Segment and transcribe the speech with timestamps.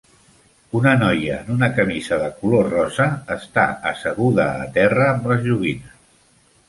[0.79, 3.07] Una noia en una camisa de color rosa
[3.37, 6.01] està assegut a terra amb les joguines.